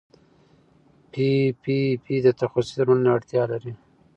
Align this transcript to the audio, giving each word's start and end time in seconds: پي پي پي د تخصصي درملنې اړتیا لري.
پي 1.11 1.27
پي 1.61 1.77
پي 2.03 2.15
د 2.25 2.27
تخصصي 2.39 2.73
درملنې 2.77 3.09
اړتیا 3.15 3.43
لري. 3.51 3.73